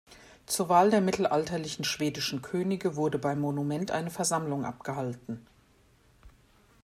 Zur 0.47 0.67
Wahl 0.67 0.89
der 0.89 0.99
mittelalterlichen 0.99 1.85
schwedischen 1.85 2.41
Könige 2.41 2.95
wurde 2.95 3.19
beim 3.19 3.39
Monument 3.39 3.91
eine 3.91 4.09
Versammlung 4.09 4.65
abgehalten. 4.65 5.45